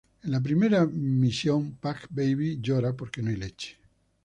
[0.23, 3.77] En la primera misión, Pac-Baby llora porque no hay leche.